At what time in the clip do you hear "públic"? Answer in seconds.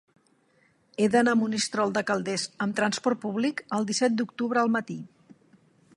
3.27-3.63